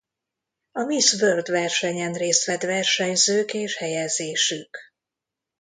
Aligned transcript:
A 0.71 0.81
Miss 0.83 1.13
World 1.21 1.47
versenyen 1.49 2.13
részt 2.13 2.45
vett 2.45 2.61
versenyzők 2.61 3.53
és 3.53 3.77
helyezésük. 3.77 4.77